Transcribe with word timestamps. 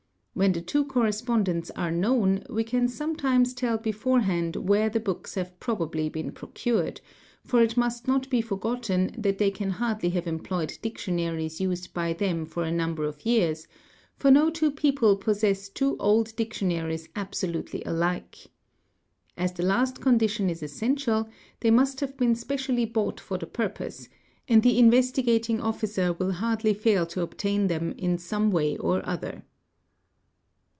When 0.33 0.53
'the 0.53 0.61
two 0.61 0.85
correspondents 0.85 1.71
are 1.71 1.91
known, 1.91 2.45
we 2.49 2.63
can 2.63 2.87
sometimes 2.87 3.53
tell 3.53 3.77
beforehand 3.77 4.55
'y 4.55 4.63
vhere 4.63 4.91
the 4.91 5.01
books 5.01 5.35
have 5.35 5.59
probably 5.59 6.07
been 6.07 6.31
procured, 6.31 7.01
for 7.43 7.61
it 7.61 7.75
must 7.77 8.07
not 8.07 8.29
be 8.29 8.41
for 8.41 8.57
r 8.65 8.77
Bien 8.77 9.13
that 9.17 9.37
they 9.39 9.51
can 9.51 9.71
hardly 9.71 10.09
have 10.11 10.25
employed 10.27 10.79
dictionaries 10.81 11.59
used 11.59 11.93
by 11.93 12.13
them 12.13 12.45
for 12.45 12.63
i 12.63 12.71
"number 12.71 13.03
of 13.03 13.23
years, 13.25 13.67
for 14.15 14.31
no 14.31 14.49
two 14.49 14.71
people 14.71 15.17
possess 15.17 15.67
two 15.67 15.97
old 15.99 16.33
dictionaries 16.37 17.09
ab 17.13 17.31
gc 17.33 17.51
lutely 17.51 17.83
alike. 17.85 18.47
As 19.35 19.51
the 19.51 19.63
last 19.65 19.99
condition 20.01 20.49
is 20.49 20.63
essential, 20.63 21.27
they 21.59 21.71
must 21.71 21.99
have 21.99 22.15
been 22.15 22.33
ecially 22.35 22.91
bought 22.91 23.19
for 23.19 23.37
the 23.37 23.45
purpose; 23.47 24.07
and 24.47 24.63
the 24.63 24.79
Investigating 24.79 25.59
Officer 25.59 26.13
will 26.13 26.31
hardly 26.31 26.73
1 26.73 27.07
to 27.09 27.21
obtain 27.21 27.67
them 27.67 27.91
in 27.97 28.17
some 28.17 28.49
way 28.49 28.77
or 28.77 29.05
other. 29.07 29.43